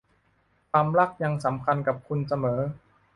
[0.71, 2.59] ความรักยังสำคัญกับคุณเสมอ